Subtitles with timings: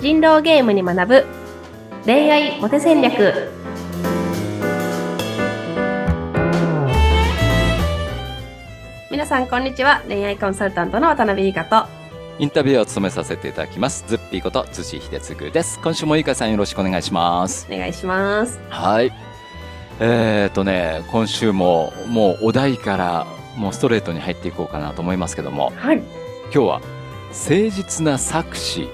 [0.00, 1.26] 人狼ゲームに学ぶ。
[2.06, 3.50] 恋愛モテ戦略。
[9.10, 10.02] 皆さんこんにちは。
[10.08, 11.86] 恋愛コンサルタントの渡辺優香と。
[12.38, 14.06] インタビューを務めさせていただきます。
[14.08, 15.78] ズッピーこと辻秀次です。
[15.82, 17.68] 今週もゆかさんよろしくお願いします。
[17.70, 18.58] お願いします。
[18.70, 19.12] はい。
[20.00, 25.74] えー、とね今週ももうお題からもうストレートに入っていこうかなと思いますけども。
[25.76, 25.98] はい。
[26.44, 26.80] 今日は
[27.32, 28.88] 誠実な作詞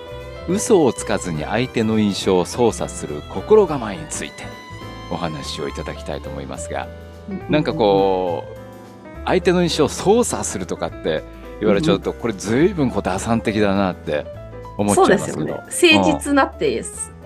[0.48, 4.44] 嘘をつかずに相手の印象を操作する心構えについて
[5.10, 6.88] お話をいただきたいと思いますが
[7.48, 8.56] なんかこう
[9.24, 11.24] 相手の印象を操作するとかって
[11.60, 14.24] 言われちゃうとこれ随分こう打算的だなって
[14.78, 15.46] 思っちゃそういますけど。
[15.64, 15.98] ですよね。
[15.98, 16.84] 誠実なって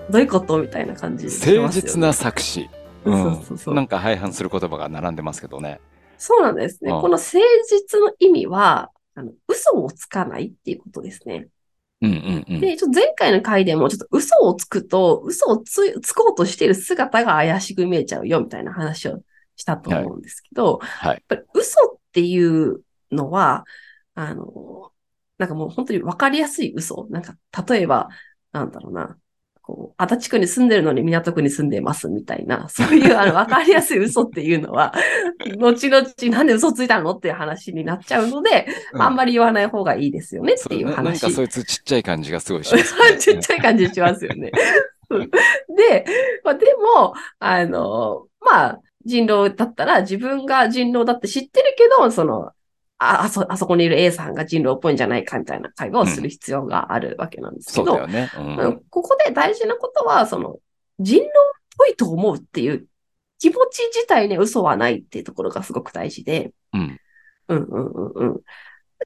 [0.09, 2.69] どういうことみたいな感じ誠実な作詞、
[3.05, 5.79] うそうそうそうん、なんか相反する言葉が並んでますけどね。
[6.17, 6.91] そうなんですね。
[6.91, 7.01] うん。
[7.01, 11.47] この誠実の意味は、あの嘘をつかないっていうことですね。
[12.01, 19.21] うんうんうんで、ちょっと前回の回でも、ちょっと嘘をつくと、嘘をつつこうとしている姿が怪しく見えちゃうよ、みたいな話を
[19.55, 23.65] したと思うんですけど、はいやっぱり嘘っていうのは、
[24.15, 24.91] あの、
[25.37, 27.07] なんかもう本当に分かりやすい嘘。
[27.09, 27.35] なんか、
[27.67, 28.09] 例えば、
[28.51, 29.17] なんだろうな。
[29.61, 34.93] こう、足立区に住んでるのに港区に住んでますみたいな、 そういうあの分かりやすい嘘っていうのは、
[35.57, 41.21] 後々なんで嘘ついたのっていう話になっちゃうので、あんまり言わない方がいいですよねっていうそうねなん話。
[41.21, 44.51] かそいつちっちゃい感じがすごいします、ね、 ちっちゃい感じしますよね。
[45.09, 46.05] うんで、
[46.43, 46.65] まあ、で
[46.95, 52.51] も、あの、まあ、人狼だったら自分が人狼だって知ってるけど、その、
[53.03, 58.57] ああそ、あそこにいる A さんが人狼っぽいんじゃないかみたいな会話をする必要があるわけなんですけど、そうん。
[58.59, 58.81] うん。
[58.91, 60.59] ここで大事なことは、その、
[60.99, 61.31] 人狼っ
[61.79, 62.85] ぽいと思うっていう
[63.39, 66.99] 気持ち自体に嘘はないっていうところがすごく大事で、うん。
[67.47, 68.27] うんうんうんうん。
[68.27, 68.35] なん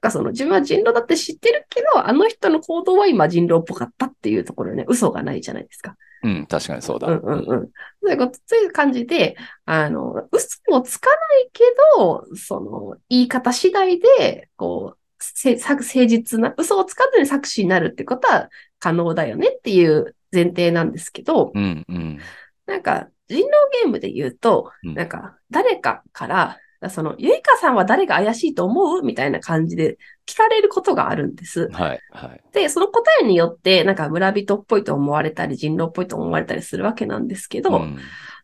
[0.02, 5.96] かその自分は人狼だって知ってるけど、あの人の行動は今人狼っぽかったっていうところでね、嘘がないじゃないですか。
[6.22, 7.08] うん、確かにそうだ。
[7.08, 7.70] うんうんうん。
[8.02, 11.62] そういうこと、そういう感じで、あの、嘘もつかないけ
[11.98, 22.18] ど、その、言い方次第で、こう、せさ誠実な、嘘をつかずに作詞になるってことは可能だよねっていう前提なんですけど、うんうん。
[22.66, 23.50] なんか、人狼
[23.82, 26.58] ゲームで言うと、うんなんか、誰かから、
[26.90, 29.02] その、ゆいかさんは誰が怪しいと思う？
[29.02, 31.68] みたいな感じで聞かれることがあるんです。
[31.72, 32.42] はい、はい。
[32.52, 37.98] で、その答えによって、なんか村人っぽいと思われたり、人狼っぽいと思われたりするわけなんですけど、うん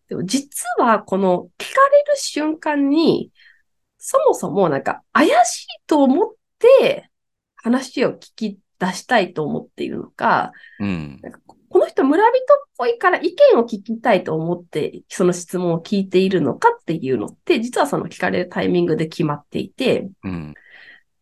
[0.09, 3.31] でも実はこの聞かれる瞬間に、
[3.97, 7.09] そもそもなんか怪しいと思って
[7.57, 11.19] 話を聞き出したいと思っているのか、うん。
[11.23, 11.41] なんか
[11.73, 12.41] この人村人っ
[12.77, 20.55] ぽいから意見を聞きたいと思ってその質問を聞いているのかっていうのって、実はその聞かれるタイミングで決まっていて、うん。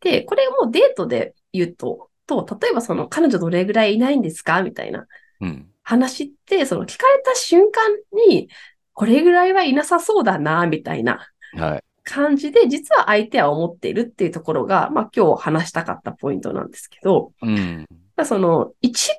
[0.00, 4.62] で、これもうデートで言うと、と、例えばその彼女どれぐらいいないんですか？
[4.62, 5.06] みたいな
[5.40, 5.66] うん。
[5.82, 7.82] 話って、その聞かれた瞬間
[8.28, 8.48] に、
[8.92, 11.82] これぐらいはいなさそうだな、みたいなはい。
[12.04, 17.86] 感じで、実は相手は思っているっていうところが、まあ今日話したかったポイントなんですけど、うん。
[18.24, 19.18] その、一番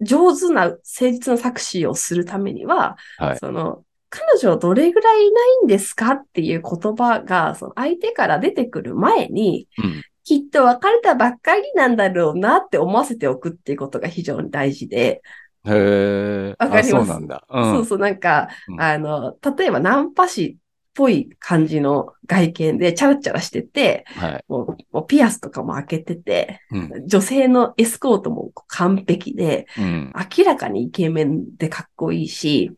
[0.00, 10.02] 上手な誠実な作詞をするためには、はいその、彼女どれぐらいいないんですかっていう言葉が、その相手から出てくる前に、うん。
[10.24, 15.20] きっと別れたばっかりなんだろうなって思わせておくっていうことが非常に大事で、
[15.64, 16.54] へえ。
[16.58, 16.94] わかります？
[16.94, 17.44] あそうなんだ。
[17.48, 17.64] うん。
[17.74, 20.61] そうそう、なんか、うんあの、例えばナンパ師っ
[20.94, 24.44] ぽい感じの外見でチャラチャラしてて、はい。
[24.48, 27.06] もうもうピアスとかも開けてて、うん。
[27.06, 30.12] 女性のエスコートも完璧で、うん。
[30.36, 32.72] 明らかにイケメンでかっこいいし、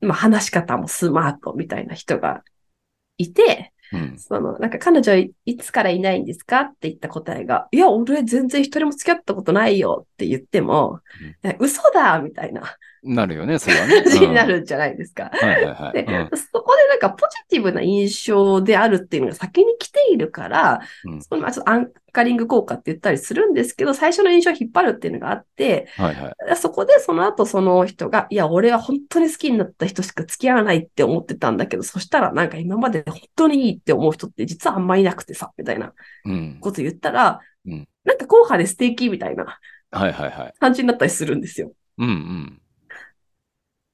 [0.00, 0.08] うん。
[0.08, 2.42] まあ話し方もスマートみたいな人が
[3.18, 4.18] いて、うん。
[4.18, 11.00] その、なんか彼女いいつからいないんですかって言った答えが、いや、俺全然一人も付き合ったことないよって言っても、
[11.42, 12.62] え嘘だみたいな
[13.02, 14.02] なるよね、それはね。
[14.02, 14.48] 感じになうん。
[14.48, 15.30] るんじゃないですか。
[15.32, 15.92] はいはいはい。
[15.92, 21.70] で、うんそこでなんかポジティブな印象であるっていうのが先に来ているから、うんそのまあちょっと
[22.12, 26.56] カリング効果って言ったりするんですけど、最初の印象を引っ張るっていうのがあって、はいはい。
[26.56, 35.92] そこでその後その人が、いや、俺は本当に好きになった人しか付き合わないって思ってたんだけど、そしたらなんか今まで本当にいいって思う人って実はあんまりいなくてさ、みたいな
[36.24, 36.58] うん。
[36.60, 39.58] こと言ったら、うんなんか硬派で素敵みたいな。
[40.58, 41.72] 感じになったりするんですよ。
[41.98, 42.60] うんうん。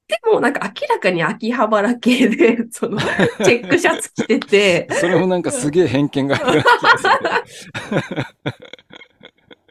[0.09, 7.09] でもなんか明らかに秋葉原系で、 その、チェックシャツ着てて、それもなんかすげえ偏見がある気がする。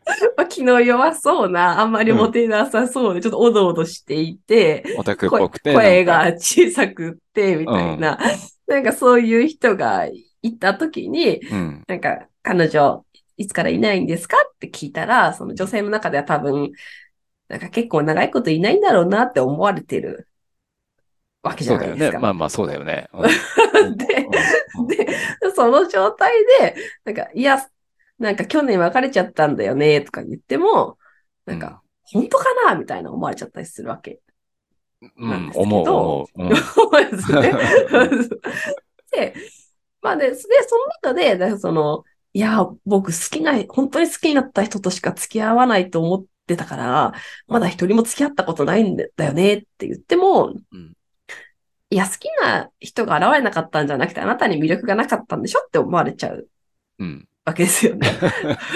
[0.36, 5.74] まあ、気の弱そうな、あんまりモテなさそうで、ちょっとおどおどしていて、オタクっ声ぽくて。
[5.74, 8.18] 声が小さくって、みたいな、
[8.68, 10.06] なんかそういう人が
[10.40, 11.82] いたときに、うん。
[11.86, 13.04] なんか彼女、
[13.36, 14.36] いつからいないんですか？
[14.54, 16.70] って聞いたら、その女性の中では多分、
[17.48, 20.27] なんか結構長いこといないんだろうなって思われてる
[21.42, 21.96] わけじそうだよね。
[21.96, 22.18] ゃないですか。
[22.20, 23.08] まあまあそうだよね。
[23.12, 23.26] う
[23.90, 24.26] ん で、
[24.76, 25.06] うんで、
[25.54, 27.58] その状態で、なんか、いや、
[28.18, 30.98] なんか去年別れちゃったんだよね、とか言っても、
[31.46, 34.20] なんか、本当かなみたいな思われちゃったりするわけ。
[35.00, 36.42] うん思う思う。
[36.42, 37.52] うん そうですね。
[39.12, 39.34] で、
[40.02, 47.12] まあで、で、その中で、その、いや、僕好きな、本当に好きになった人としか付き合わないと思ってたから、
[47.46, 50.92] まだ一人も付き合ったことないんだよねって言っても、うん
[51.90, 56.48] いや、好きな人が現れなかったんじゃなくて、あなたに魅力がなかったんでしょって思われちゃう
[56.98, 57.28] うん。
[57.44, 58.06] わけですよね。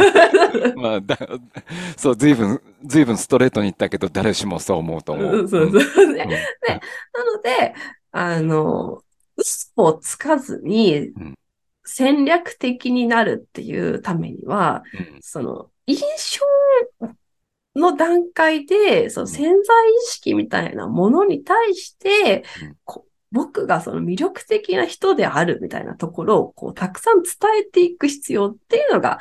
[0.77, 1.19] まあ、だ、
[1.97, 5.37] そう、ずいぶん、ずいぶんストレートに言ったけど、誰しもそう思うと思う。
[5.41, 6.15] うんそううんそう。
[6.15, 6.25] ね
[7.13, 7.75] なので、
[8.13, 9.03] あの、
[9.37, 11.35] 嘘をつかずにうん
[11.85, 15.99] 戦略的になるっていうためには、うんその、印
[16.39, 17.09] 象
[17.75, 19.63] の段階で、その潜在意
[20.07, 22.45] 識みたいなものに対して
[23.33, 29.19] 僕がその魅力的な人であるみたいなところを、こう、たくさん伝えていく必要っていうのが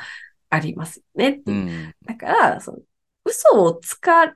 [0.50, 1.40] ありますよね。
[1.46, 1.94] うん。
[2.04, 2.78] だから、その、
[3.24, 4.34] 嘘をつか、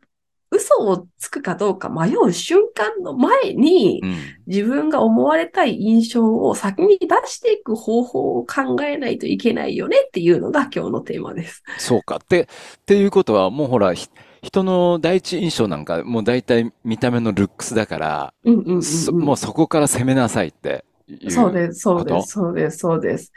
[0.51, 4.17] 嘘をつくかどうか迷う瞬間の前に、うん。
[4.47, 11.63] 自分が思われたい印象を先に出していく方法を考えないといけないよねっていうのが今日のテーマです。
[11.79, 12.17] そうか。
[12.17, 12.47] って、っ
[12.85, 14.09] ていうことは、もうほら、ひ
[14.43, 18.83] 人の第一印象なんか、もう大体見た目のルックスだから、うんうんうん、うん。
[18.83, 20.85] そもうそこから攻めなさいって。
[21.29, 23.33] そうです、そうです、そうです、そうです。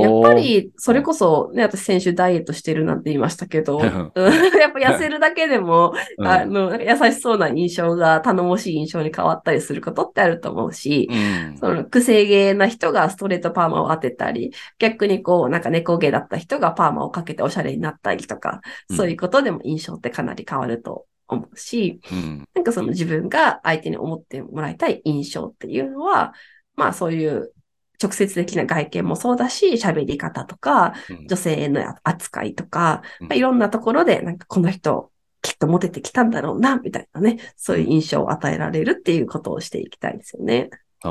[0.00, 6.26] やっぱ、り、それこそね、私先週ダイエットしてるなんて言いましたけど、 やっぱ痩せるだけでも、うん。
[6.26, 11.58] あの、優しそうな印象が頼もしい印象に変わったりすることってあると思うし、うん。
[11.58, 18.96] その、癖毛な人がストレートパーマを当てたり、逆にこう、なんか猫毛だった人がパーマをかけておしゃれになったりとか、うん。
[18.96, 22.48] そういうことでも印象ってかなり変わると思うし、うん。
[22.54, 26.32] なんかその自分が相手に思ってもらいたい印象っていうのは、
[26.76, 27.52] まあそういう
[28.02, 31.26] 直接的な外見もそうだし、喋り方とか、うん。
[31.26, 33.28] 女性への扱いとか、うん。
[33.28, 35.10] まあ、いろんなところで、なんかこの人、
[35.42, 40.70] きっとモテてきたんだろうな、みたいなね、そういう印象を与えられるっていうことをしていきたいですよね。
[41.02, 41.10] ああ、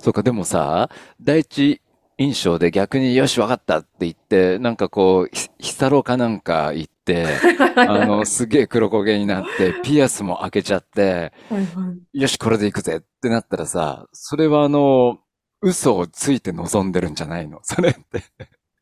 [0.00, 1.82] そうか、でもさ、第一
[2.18, 7.26] 印象で逆によし、わかったって言って、なんかこう、ひヒサロかなんか行って、
[7.76, 12.20] あの、すげえ黒焦げになって、ピアスも開けちゃって、はいはい。
[12.20, 15.18] よし、これで行くぜってなったらさ、それはあの、
[15.62, 17.60] 嘘をついて望んでるんじゃないの？
[17.64, 18.24] それって。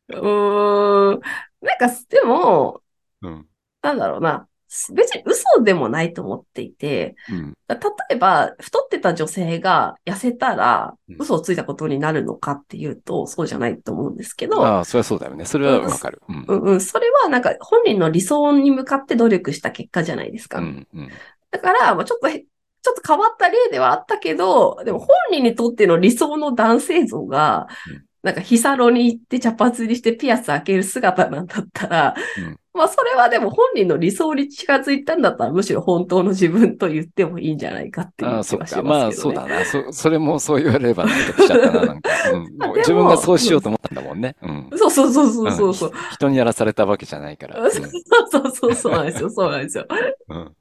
[0.09, 1.21] うーん。
[1.61, 2.81] なんか、でも、
[3.21, 3.47] うん。
[3.81, 4.47] なんだろうな。
[4.93, 7.53] 別に嘘でもないと思っていて、うん。
[7.67, 7.77] 例
[8.11, 15.45] えば、太ってた女性が痩せたらうん、嘘をついたことになるのかっていうと、そうじゃないと思うんですけど、ああ、それはそうだよね。
[15.45, 16.21] それはわかる。
[16.27, 16.45] うん。
[16.47, 20.59] うんうん、それはなんか本人の理想に向かって努力した結果じゃないですか。
[20.59, 20.87] うん。
[20.93, 21.09] うん。
[21.51, 22.45] だから、まあちょっとへ、
[22.81, 38.63] ちょっと変わった例ではあったけど、でも本人にとっての理想の男性像がうん、なんかヒサロに行って茶髪にしてピアス開ける姿なんだったら、うんまあそれはでも本人の理想に近づいたんだったらむしろ本当の自分と言ってもいいんじゃないかっていうああ、気そっか。
[38.63, 38.89] はしますけどね。
[38.89, 39.65] まあ、そうだな。
[39.65, 42.09] そ、 それもそう言われれば納得しちゃったな、なんか。
[42.31, 42.47] うん。
[42.77, 44.37] 自分がそうしようと思ったんだもんね。
[44.41, 44.69] うん。
[44.77, 45.89] そうそうそうそうそうそう。
[45.89, 47.59] んひ人にやらされたわけじゃないから。
[47.61, 47.85] うんそう
[48.29, 49.29] そうそうそうなんですよ。
[49.29, 49.85] そうなんですよ。
[50.29, 50.55] うん。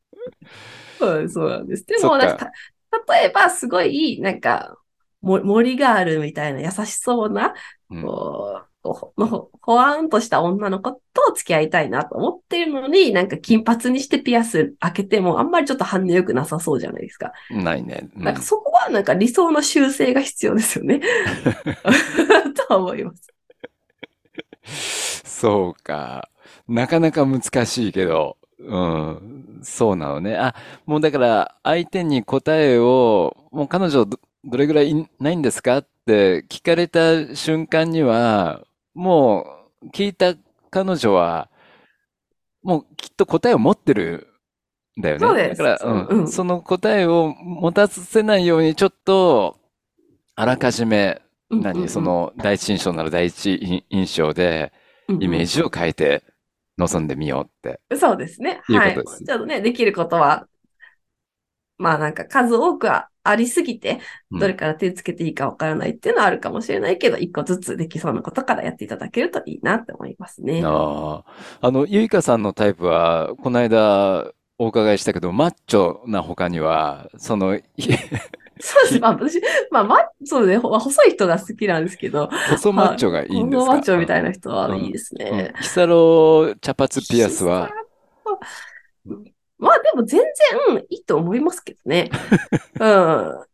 [1.01, 1.87] そうそうなんです。
[1.87, 2.51] でも、なんか、
[2.91, 4.77] た例えば、すごい、なんか、
[5.23, 7.55] も森があるみたいな優しそうな、
[7.91, 11.01] うんこう、こうほほわんとした女の子と
[11.37, 17.33] 付き合いたいなと思ってるのに、なんか金髪にしてピアス開けても、あんまりちょっと反応良くなさそうじゃないですか。
[17.51, 18.09] ないね。
[18.17, 21.01] うんなんかそこはなんか理想の修正が必要ですよね。
[22.69, 23.29] と思います。
[25.25, 26.31] そうか。
[26.67, 30.37] なかなか難しいけど、うん、そうなのね。
[30.37, 30.55] あ、
[30.87, 38.63] もうだから相手に答えを、もう彼女ど、どれぐらいいないんですかって聞かれた瞬間には、
[38.95, 39.47] も
[39.83, 40.35] う聞いた
[40.71, 41.49] 彼女は、
[42.63, 44.29] もうきっと答えを持ってる
[44.99, 45.21] んだよね。
[45.27, 45.63] そうです。
[45.63, 46.29] だから、うん、うん。
[46.29, 49.59] その答えを持たせないようにちょっと、
[50.37, 54.73] あらかじめ、うんうんう何、んその第一印象なら第一印象で、
[55.19, 56.23] イメージを変えて
[56.81, 57.81] 臨んでみようって。
[57.97, 58.61] そうですね。
[58.65, 58.95] はい。
[58.95, 60.47] ちょっとね、できることは、
[61.79, 70.63] まあなんか数多くはありすぎて、うんどれから手つけていいかわからないっていうのはあるかもしれないけど、一個ずつできそうなことからやっていただけるといいなって思いますね。
[70.65, 71.25] あ
[71.61, 71.67] あ。
[71.67, 77.63] あの、ゆいかさんのタイプは、この間お伺いしたけど、マッチョな他には、その、い
[78.61, 79.01] そうです。
[79.01, 79.41] まあ私、
[79.71, 83.67] まあ、ま、そうね、ほ細い人が好きなんですけど、細マッチョがいいんですか？
[83.67, 85.53] 細マッチョみたいな人はいいですうんね。
[85.61, 87.71] ヒサロ茶髪ピアスは、
[89.59, 92.11] まあでも全然いいと思いますけどね。
[92.81, 93.45] うん。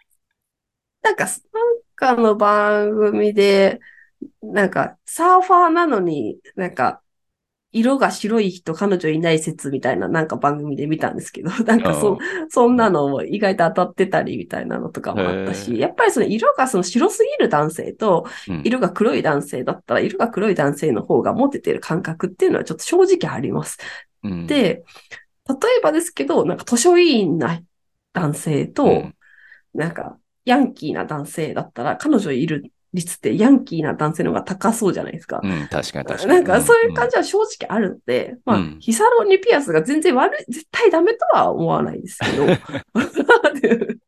[1.03, 3.81] なんか、なんかの番組で、
[4.43, 7.01] なんか、サーファーなのに、なんか、
[7.77, 12.19] 色が白い人、彼女いない説みたいな、なんか番組で見たんですけど、 なんかそ、
[12.49, 18.27] そんなのも意外と当たってたりみたいなのとかもあったし、やっぱりその色がその白すぎる男性と、
[18.65, 23.77] 色が黒い男性だったら、色が黒い男性の方が持ててる感覚っていうのはちょっと正直あります。
[24.23, 24.85] うん、で、
[25.49, 27.61] 例えばですけど、なんか図書委員な
[28.15, 29.15] 男性と、うん、
[29.75, 30.17] なんか
[30.47, 35.41] ヤンキーな男性だったら、彼女いる率ってヤンキーな男性の方が高そうじゃないですか。
[35.43, 36.27] うん、確かに確かに。
[36.29, 42.47] なんかそういう感じは正直あるので、うん、まあ、ヒサロニピアスが全然悪い、絶対ダメとは思わないですけど。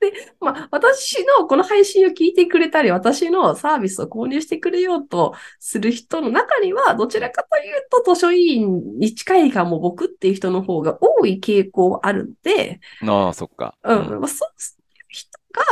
[0.00, 12.80] で、まあ、私のこの配信を聞いてくれたり、私のサービスを購入してくれようとする人の中には、どちらかというと図書委員に近いかも僕っていう人の方が多い傾向あるんで。
[13.02, 13.74] ああ、そっか。
[13.84, 14.20] うん。
[14.20, 14.75] まあ、そう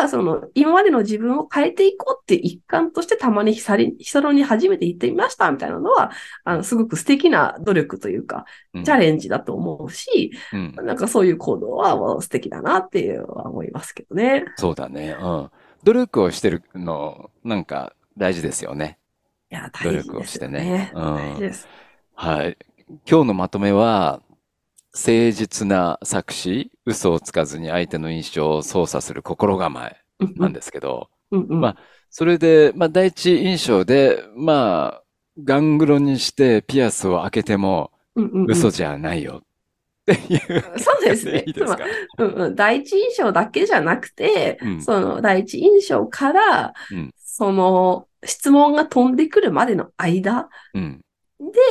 [0.00, 6.10] が、その、今までの自分を変えていこうって一環としてたまにヒサリ、ヒサロに初めて行ってみましたみたいなのは、
[6.44, 14.44] あの、すごく素敵な努力というか、チャレンジだと思うし、うん、なんかそういう行動はもう素敵だなっていうのは思いますけどね。
[14.56, 15.16] そうだね。
[15.20, 15.50] うん。
[15.84, 18.98] 努力をしてるの、なんか大事ですよね。
[19.50, 20.92] いや、大事です、ね、努力をしてね。
[20.94, 21.14] うん。
[21.16, 21.68] 大事です。
[22.14, 22.56] はい。
[23.08, 24.22] 今日のまとめは、
[24.94, 29.96] 誠実な作詞、嘘をつかずに相手の印象を操作する心構え
[30.36, 31.76] なんですけど、まあ、
[32.10, 35.02] それで、まあ、第一印象で、まあ、
[35.42, 37.90] ガングロにしてピアスを開けても、
[38.48, 39.42] 嘘じゃないよ。
[39.42, 40.62] っていう。
[40.78, 41.44] そうですね。
[41.46, 41.84] いいですか、
[42.18, 50.48] うんうん、第一印象だけじゃなくて、うん、その第一印象から、うん、その質問が飛んでくるまでの間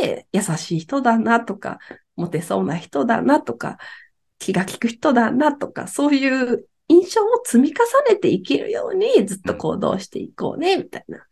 [0.02, 1.80] で、優しい人だなとか、
[2.16, 3.78] モテそうな人だなとか、
[4.44, 7.76] 気が利く人だなとか、そういう印象を積み重
[8.10, 11.26] ねていけるようにずっと行動していこうね、みたいな。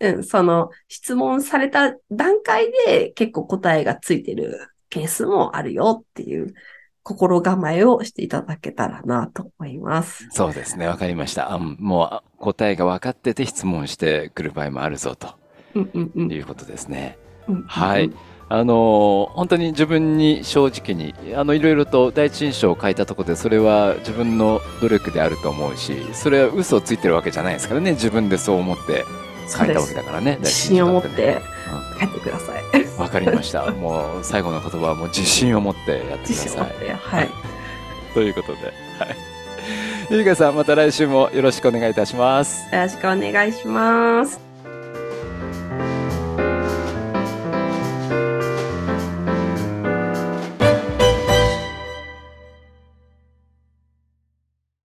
[0.00, 6.54] うん、その質問された段階で結構答えがついてるケースもあるよっていう
[7.02, 10.26] 心構えをしていただけたらなと思います。
[10.30, 10.86] そうですね。
[10.88, 11.56] わかりました。
[11.58, 15.36] もう答えが分かってて質問してくる場合もあるぞと
[15.78, 17.18] いうことですね。
[17.66, 18.10] はい。
[18.54, 27.92] あの本当に自分に正直にあのいろいろと第一印象を変えたところでそれは自分の努力であると思うしそれは嘘をついてるわけじゃないですからね。
[27.92, 29.06] 自分でそう思って
[29.48, 30.36] 書いたわけだからね。
[30.40, 31.40] 自信を持って
[31.98, 33.00] 書いてください。
[33.00, 33.70] わ、かりました。
[33.72, 36.90] もう最後の言葉はもう自信を持ってやってください。
[36.94, 37.30] はい。
[38.12, 38.58] ということで。
[38.98, 39.16] はい。
[40.10, 42.66] ゆいかさんまた来週もよろしくお願いいたします。
[42.70, 44.51] よろしくお願いします